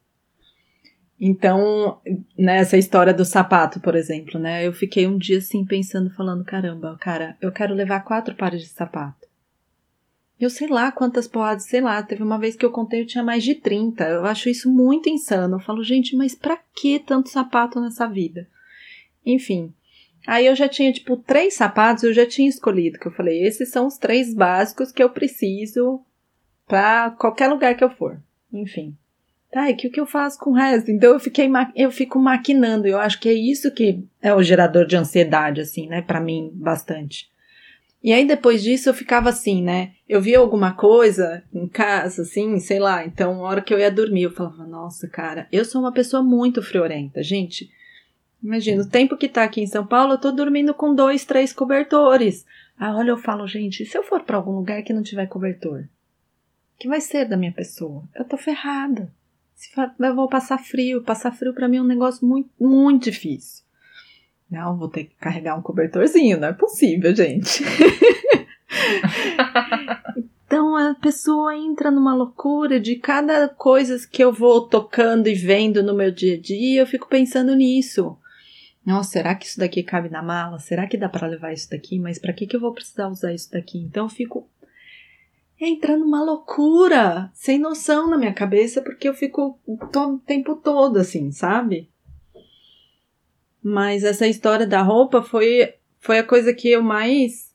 [1.20, 2.02] Então,
[2.38, 4.68] nessa história do sapato, por exemplo, né?
[4.68, 8.68] Eu fiquei um dia assim pensando, falando, caramba, cara, eu quero levar quatro pares de
[8.68, 9.28] sapato.
[10.40, 13.24] Eu sei lá quantas porradas, sei lá, teve uma vez que eu contei, eu tinha
[13.24, 14.04] mais de 30.
[14.04, 15.56] Eu acho isso muito insano.
[15.56, 18.50] Eu falo, gente, mas pra que tanto sapato nessa vida?
[19.26, 19.74] Enfim.
[20.26, 23.70] Aí eu já tinha, tipo, três sapatos, eu já tinha escolhido, que eu falei, esses
[23.70, 26.02] são os três básicos que eu preciso
[26.68, 28.22] para qualquer lugar que eu for.
[28.52, 28.96] Enfim.
[29.52, 30.90] Tá, e que o que eu faço com o resto?
[30.90, 32.88] Então eu fiquei eu fico maquinando.
[32.88, 36.02] Eu acho que é isso que é o gerador de ansiedade, assim, né?
[36.02, 37.30] Para mim, bastante.
[38.04, 39.92] E aí depois disso eu ficava assim, né?
[40.10, 43.06] Eu via alguma coisa em casa, assim, sei lá.
[43.06, 46.24] Então, a hora que eu ia dormir, eu falava, nossa, cara, eu sou uma pessoa
[46.24, 47.70] muito friorenta, gente.
[48.44, 51.54] Imagina, o tempo que tá aqui em São Paulo, eu tô dormindo com dois, três
[51.54, 52.46] cobertores.
[52.78, 55.86] Ah, olha, eu falo, gente, se eu for para algum lugar que não tiver cobertor,
[56.78, 58.04] que vai ser da minha pessoa?
[58.14, 59.10] Eu tô ferrada.
[59.56, 63.64] Se eu vou passar frio, passar frio para mim é um negócio muito, muito difícil.
[64.52, 67.64] Não, vou ter que carregar um cobertorzinho, não é possível, gente.
[70.46, 75.82] então a pessoa entra numa loucura de cada coisa que eu vou tocando e vendo
[75.82, 78.18] no meu dia a dia, eu fico pensando nisso.
[78.86, 80.60] Nossa, será que isso daqui cabe na mala?
[80.60, 82.00] Será que dá para levar isso daqui?
[82.00, 83.80] Mas para que que eu vou precisar usar isso daqui?
[83.80, 84.50] Então eu fico
[85.60, 89.78] entrando numa loucura, sem noção na minha cabeça, porque eu fico o
[90.26, 91.90] tempo todo assim, sabe?
[93.62, 97.54] Mas essa história da roupa foi, foi a coisa que eu mais.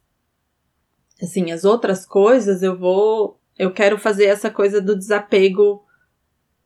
[1.22, 3.38] Assim, as outras coisas eu vou.
[3.58, 5.84] Eu quero fazer essa coisa do desapego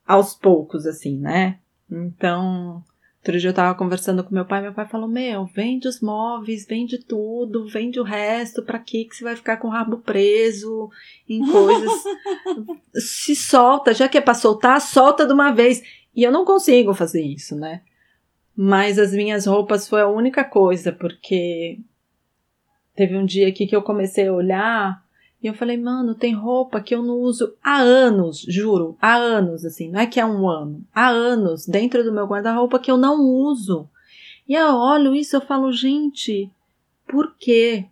[0.06, 1.58] aos poucos, assim, né?
[1.90, 2.84] Então,
[3.22, 6.66] outro dia eu tava conversando com meu pai, meu pai falou: Meu, vende os móveis,
[6.66, 10.90] vende tudo, vende o resto, pra que que você vai ficar com o rabo preso
[11.28, 12.02] em coisas?
[12.94, 15.82] Se solta, já que é pra soltar, solta de uma vez.
[16.14, 17.82] E eu não consigo fazer isso, né?
[18.54, 21.78] Mas as minhas roupas foi a única coisa, porque
[22.94, 25.01] teve um dia aqui que eu comecei a olhar
[25.42, 29.64] e eu falei, mano, tem roupa que eu não uso há anos, juro, há anos,
[29.64, 32.96] assim, não é que é um ano, há anos dentro do meu guarda-roupa que eu
[32.96, 33.88] não uso.
[34.48, 36.50] E eu olho isso eu falo, gente,
[37.06, 37.86] por quê?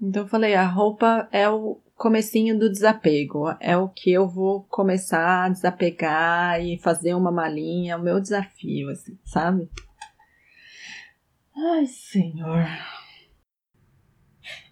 [0.00, 3.54] Então eu falei, a roupa é o, comecinho do desapego.
[3.60, 8.20] É o que eu vou começar a desapegar e fazer uma malinha, é o meu
[8.20, 9.68] desafio, assim, sabe?
[11.54, 12.64] Ai, senhor.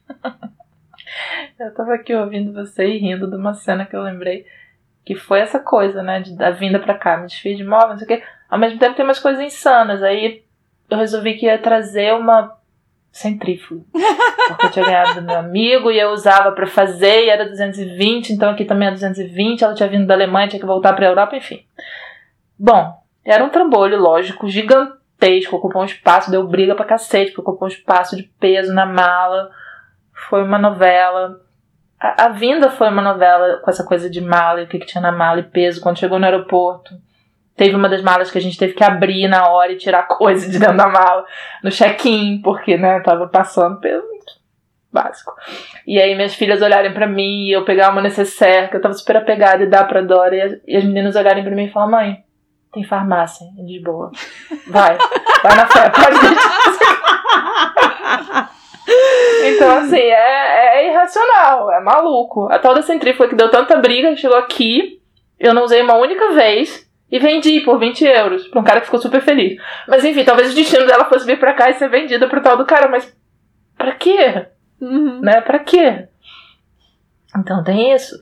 [1.59, 4.47] eu tava aqui ouvindo você e rindo de uma cena que eu lembrei
[5.05, 7.99] que foi essa coisa, né, de, da vinda pra cá, me desfiz de móvel, não
[7.99, 8.23] sei o quê.
[8.51, 10.03] Ao mesmo tempo tem umas coisas insanas.
[10.03, 10.43] Aí
[10.91, 12.57] eu resolvi que ia trazer uma
[13.13, 13.87] centrífugo.
[14.49, 18.33] Porque eu tinha ganhado do meu amigo e eu usava para fazer e era 220,
[18.33, 19.63] então aqui também é 220.
[19.63, 21.65] Ela tinha vindo da Alemanha, tinha que voltar pra Europa, enfim.
[22.59, 27.67] Bom, era um trambolho, lógico, gigantesco, ocupou um espaço, deu briga pra cacete, porque ocupou
[27.67, 29.51] um espaço de peso na mala.
[30.29, 31.41] Foi uma novela.
[32.01, 34.87] A, a vinda foi uma novela com essa coisa de mala e o que, que
[34.87, 35.81] tinha na mala e peso.
[35.81, 36.95] Quando chegou no aeroporto,
[37.57, 40.49] Teve uma das malas que a gente teve que abrir na hora e tirar coisa
[40.49, 41.25] de dentro da mala
[41.63, 44.05] no check-in, porque, né, tava passando pelo
[44.93, 45.33] básico.
[45.87, 48.95] E aí minhas filhas olharem para mim e eu pegar uma necessaire, que eu tava
[48.95, 51.71] super apegada e dar pra Dora, e as, e as meninas olharem para mim e
[51.71, 52.25] falar: mãe,
[52.73, 54.11] tem farmácia em Lisboa.
[54.67, 54.97] Vai,
[55.43, 56.57] vai na fé, pode deixar.
[59.45, 62.49] Então, assim, é, é irracional, é maluco.
[62.51, 65.01] A tal da centrífuga que deu tanta briga, chegou aqui,
[65.39, 68.87] eu não usei uma única vez, E vendi por 20 euros pra um cara que
[68.87, 69.61] ficou super feliz.
[69.87, 72.57] Mas enfim, talvez o destino dela fosse vir pra cá e ser vendida pro tal
[72.57, 73.17] do cara, mas
[73.79, 74.47] pra quê?
[74.81, 75.21] Uhum.
[75.21, 75.41] Né?
[75.41, 76.09] Pra quê?
[77.39, 78.17] Então tem isso.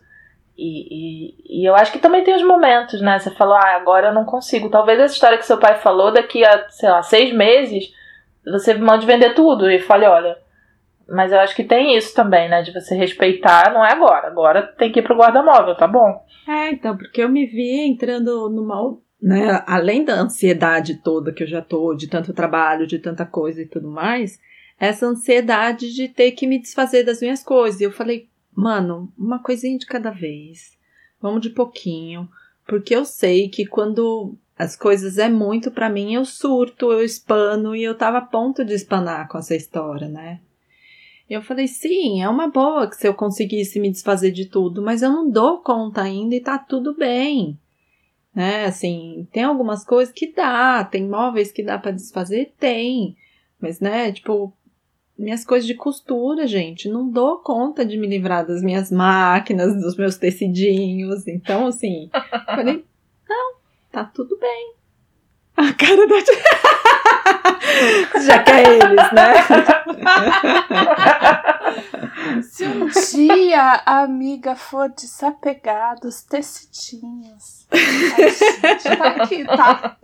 [0.57, 3.19] E, e, e eu acho que também tem os momentos, né?
[3.19, 4.69] Você falou, ah, agora eu não consigo.
[4.69, 7.93] Talvez essa história que seu pai falou, daqui a, sei lá, seis meses,
[8.45, 10.37] você mande vender tudo e fale, olha.
[11.09, 12.63] Mas eu acho que tem isso também, né?
[12.63, 14.29] De você respeitar, não é agora.
[14.29, 16.25] Agora tem que ir pro guarda-móvel, tá bom?
[16.49, 18.97] É, então, porque eu me vi entrando numa.
[19.21, 23.63] Né, além da ansiedade toda que eu já tô, de tanto trabalho, de tanta coisa
[23.63, 24.39] e tudo mais,
[24.79, 27.81] essa ansiedade de ter que me desfazer das minhas coisas.
[27.81, 30.77] E eu falei, mano, uma coisinha de cada vez.
[31.21, 32.29] Vamos de pouquinho.
[32.67, 37.75] Porque eu sei que quando as coisas é muito para mim, eu surto, eu espano
[37.75, 40.41] e eu tava a ponto de espanar com essa história, né?
[41.29, 45.03] Eu falei, sim, é uma boa que se eu conseguisse me desfazer de tudo, mas
[45.03, 47.59] eu não dou conta ainda e tá tudo bem.
[48.35, 48.67] Né?
[48.67, 53.17] Assim, tem algumas coisas que dá, tem móveis que dá para desfazer, tem.
[53.59, 54.53] Mas, né, tipo,
[55.17, 59.97] minhas coisas de costura, gente, não dou conta de me livrar das minhas máquinas, dos
[59.97, 61.27] meus tecidinhos.
[61.27, 62.11] Então, assim,
[62.47, 62.85] falei,
[63.29, 63.55] não,
[63.91, 64.75] tá tudo bem.
[65.57, 66.17] A cara da.
[68.21, 69.35] Já que é eles, né?
[72.43, 79.97] Se um dia a amiga for desapegar dos tecidinhos, a gente tá aqui, tá?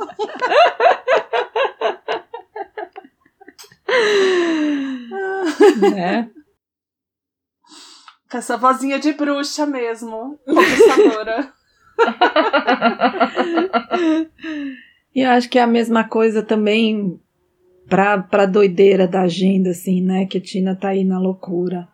[5.90, 6.30] né?
[8.30, 11.52] Com essa vozinha de bruxa mesmo, conversadora.
[15.14, 17.18] E eu acho que é a mesma coisa também
[17.88, 20.24] pra, pra doideira da agenda, assim, né?
[20.24, 21.88] Que a Tina tá aí na loucura.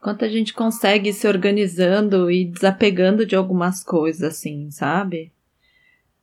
[0.00, 5.32] Quanto a gente consegue se organizando e desapegando de algumas coisas, assim, sabe?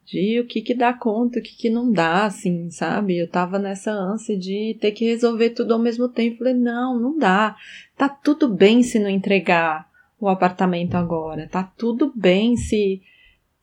[0.05, 3.17] De o que que dá conta, o que que não dá, assim, sabe?
[3.17, 6.37] Eu tava nessa ânsia de ter que resolver tudo ao mesmo tempo.
[6.37, 7.55] Falei, não, não dá.
[7.97, 11.49] Tá tudo bem se não entregar o apartamento agora.
[11.49, 13.01] Tá tudo bem se,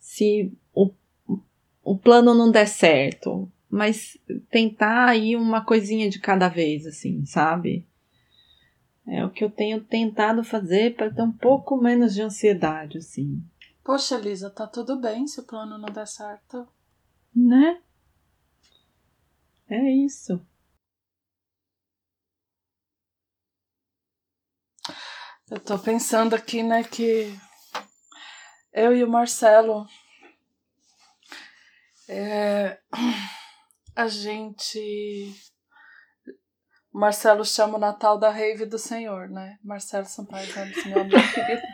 [0.01, 0.53] se
[1.93, 3.51] o, plano não der certo.
[3.71, 4.17] Mas
[4.51, 7.87] tentar aí uma coisinha de cada vez, assim, sabe?
[9.07, 13.43] É o que eu tenho tentado fazer para ter um pouco menos de ansiedade, assim.
[13.85, 16.67] Poxa, Lisa, tá tudo bem se o plano não der certo.
[17.35, 17.81] Né?
[19.69, 20.41] É isso.
[25.51, 27.35] Eu tô pensando aqui, né, que
[28.73, 29.87] eu e o Marcelo.
[32.09, 32.79] É,
[33.95, 35.33] a gente.
[36.93, 39.59] Marcelo chama o Natal da Rave do Senhor, né?
[39.63, 41.63] Marcelo Sampaio Ramos, meu amigo querido.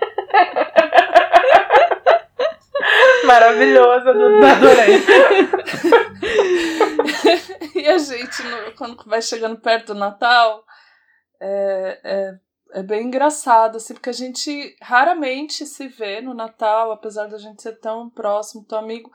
[3.24, 4.96] Maravilhoso, adorei.
[7.82, 10.62] e a gente, no- quando vai chegando perto do Natal,
[11.40, 12.34] é, é,
[12.80, 17.62] é bem engraçado, assim, porque a gente raramente se vê no Natal, apesar da gente
[17.62, 19.10] ser tão próximo, tão amigo.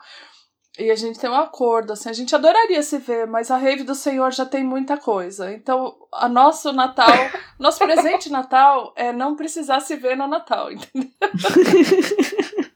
[0.80, 3.82] E a gente tem um acordo, assim, a gente adoraria se ver, mas a rave
[3.82, 5.52] do Senhor já tem muita coisa.
[5.52, 7.06] Então, a nosso Natal,
[7.60, 11.10] nosso presente Natal é não precisar se ver no Natal, entendeu?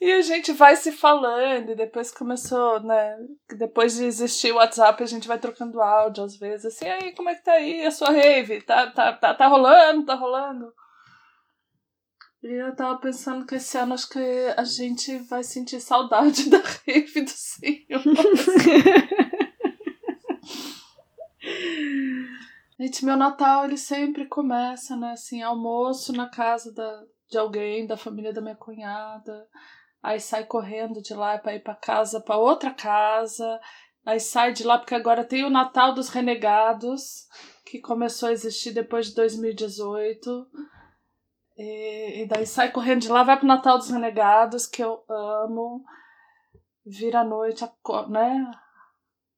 [0.00, 3.18] E a gente vai se falando, e depois começou, né?
[3.58, 7.28] Depois de existir o WhatsApp, a gente vai trocando áudio às vezes, assim, aí, como
[7.28, 8.62] é que tá aí a sua rave?
[8.62, 10.72] Tá, tá, tá, tá rolando, tá rolando?
[12.42, 16.58] E eu tava pensando que esse ano acho que a gente vai sentir saudade da
[16.58, 18.02] rave do Senhor.
[22.78, 25.12] Gente, meu Natal ele sempre começa, né?
[25.12, 29.46] Assim, almoço na casa da, de alguém, da família da minha cunhada.
[30.02, 33.60] Aí sai correndo de lá pra ir pra casa, pra outra casa.
[34.06, 37.26] Aí sai de lá porque agora tem o Natal dos Renegados,
[37.66, 40.48] que começou a existir depois de 2018.
[41.62, 45.84] E, e daí sai correndo de lá, vai pro Natal dos Renegados, que eu amo.
[46.86, 47.62] Vira a noite,
[48.08, 48.50] né?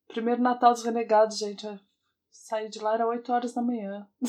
[0.06, 1.66] Primeiro Natal dos Renegados, gente.
[1.66, 1.80] eu
[2.30, 4.08] Saí de lá, era 8 horas da manhã.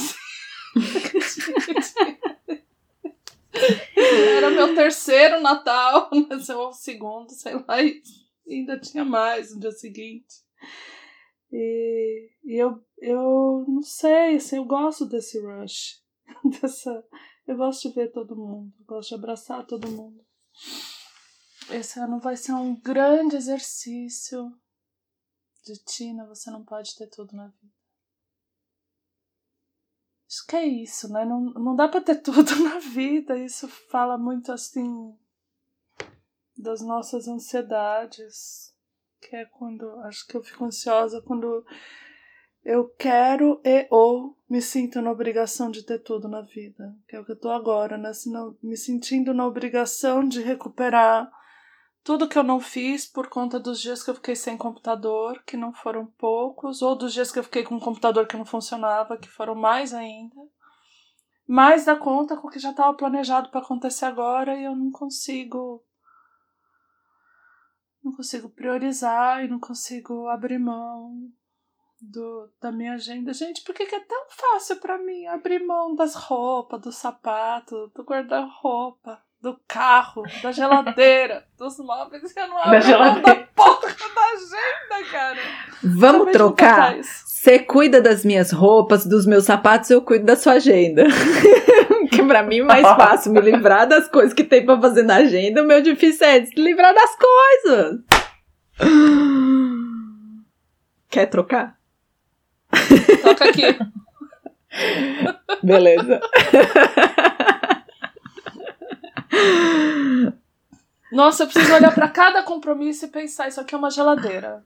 [3.95, 8.01] Era meu terceiro Natal, mas é o segundo, sei lá, e
[8.49, 10.43] ainda tinha mais no dia seguinte.
[11.51, 16.01] E, e eu, eu não sei, assim, eu gosto desse rush.
[16.59, 17.05] Dessa,
[17.45, 20.25] eu gosto de ver todo mundo, gosto de abraçar todo mundo.
[21.69, 24.53] Esse ano vai ser um grande exercício
[25.63, 27.73] de Tina, você não pode ter tudo na vida.
[30.27, 31.23] Acho que é isso, né?
[31.23, 33.37] Não, não dá pra ter tudo na vida.
[33.37, 35.15] Isso fala muito assim.
[36.57, 38.73] das nossas ansiedades,
[39.21, 41.63] que é quando acho que eu fico ansiosa quando
[42.63, 47.19] eu quero e ou me sinto na obrigação de ter tudo na vida, que é
[47.19, 48.11] o que eu tô agora, né?
[48.61, 51.29] me sentindo na obrigação de recuperar
[52.03, 55.57] tudo que eu não fiz por conta dos dias que eu fiquei sem computador, que
[55.57, 59.17] não foram poucos, ou dos dias que eu fiquei com um computador que não funcionava,
[59.17, 60.35] que foram mais ainda.
[61.47, 64.91] Mais da conta com o que já estava planejado para acontecer agora e eu não
[64.91, 65.83] consigo
[68.03, 71.31] não consigo priorizar e não consigo abrir mão
[72.09, 73.33] do, da minha agenda.
[73.33, 77.91] Gente, por que, que é tão fácil para mim abrir mão das roupas, do sapato,
[77.95, 82.35] do guarda-roupa, do carro, da geladeira, dos móveis?
[82.35, 85.39] Eu não abro mão da porra da agenda, cara.
[85.83, 86.95] Vamos trocar?
[87.01, 91.03] Você cuida das minhas roupas, dos meus sapatos, eu cuido da sua agenda.
[92.09, 95.17] que pra mim é mais fácil me livrar das coisas que tem pra fazer na
[95.17, 95.61] agenda.
[95.61, 97.99] O meu difícil é se livrar das coisas.
[101.09, 101.82] Quer trocar?
[103.23, 103.77] Toca aqui.
[105.61, 106.19] Beleza.
[111.11, 114.63] Nossa, eu preciso olhar para cada compromisso e pensar: isso aqui é uma geladeira.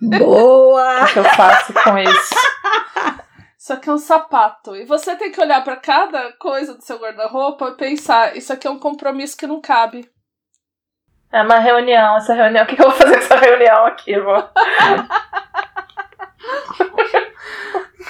[0.00, 1.04] Boa!
[1.04, 2.34] O que eu faço com isso?
[3.58, 4.74] Isso aqui é um sapato.
[4.74, 8.66] E você tem que olhar para cada coisa do seu guarda-roupa e pensar: isso aqui
[8.66, 10.10] é um compromisso que não cabe.
[11.32, 12.16] É uma reunião.
[12.16, 14.50] Essa reunião, o que eu vou fazer com essa reunião aqui, vó?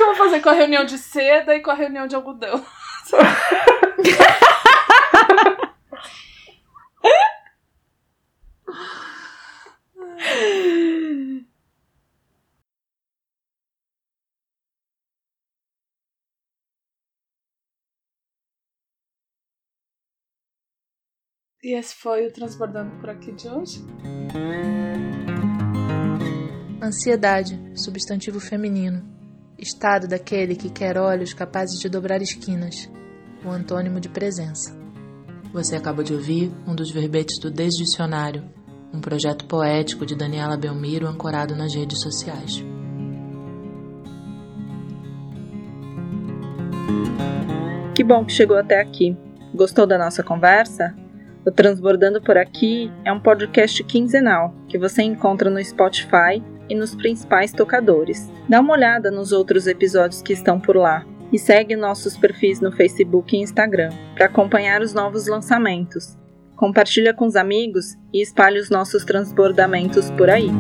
[0.02, 2.64] Que eu vou fazer com a reunião de seda e com a reunião de algodão?
[21.64, 23.84] E esse foi o Transbordando por aqui de hoje.
[26.82, 29.21] Ansiedade, substantivo feminino.
[29.62, 32.90] Estado daquele que quer olhos capazes de dobrar esquinas.
[33.44, 34.76] O antônimo de presença.
[35.52, 38.42] Você acabou de ouvir um dos verbetes do Desdicionário,
[38.92, 42.64] um projeto poético de Daniela Belmiro ancorado nas redes sociais.
[47.94, 49.16] Que bom que chegou até aqui.
[49.54, 50.92] Gostou da nossa conversa?
[51.46, 56.94] O Transbordando por Aqui é um podcast quinzenal que você encontra no Spotify e nos
[56.94, 58.30] principais tocadores.
[58.48, 62.70] Dá uma olhada nos outros episódios que estão por lá e segue nossos perfis no
[62.70, 66.16] Facebook e Instagram para acompanhar os novos lançamentos.
[66.56, 70.50] Compartilha com os amigos e espalhe os nossos transbordamentos por aí.